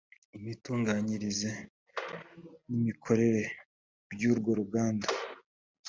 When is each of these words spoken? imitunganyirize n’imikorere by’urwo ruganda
imitunganyirize 0.37 1.49
n’imikorere 2.69 3.41
by’urwo 4.11 4.51
ruganda 4.59 5.07